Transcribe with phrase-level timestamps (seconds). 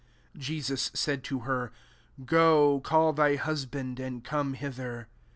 [0.31, 1.71] 1 6 Jesus said to her,
[2.25, 5.07] Go, call thy husband^ and coin.e hither."